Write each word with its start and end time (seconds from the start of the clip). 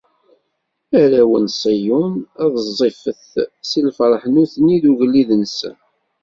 Arraw 1.01 1.31
n 1.39 1.45
Ṣiyun 1.61 2.13
ad 2.43 2.53
ẓẓifet 2.67 3.23
si 3.69 3.81
lferḥ 3.87 4.23
nutni 4.33 4.77
d 4.83 4.85
ugellid-nsen! 4.91 5.75